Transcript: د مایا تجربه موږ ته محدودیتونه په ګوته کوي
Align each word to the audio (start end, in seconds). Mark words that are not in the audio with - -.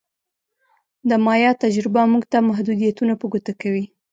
د 1.09 1.11
مایا 1.25 1.51
تجربه 1.63 2.01
موږ 2.11 2.23
ته 2.31 2.37
محدودیتونه 2.49 3.13
په 3.17 3.25
ګوته 3.31 3.53
کوي 3.61 3.85